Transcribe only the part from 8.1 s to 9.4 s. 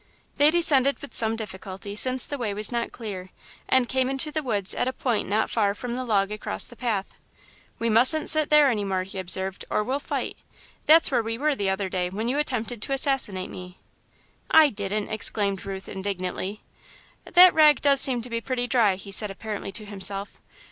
sit there any more," he